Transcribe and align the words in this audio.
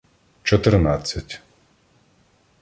Чотирнадцять 0.43 1.39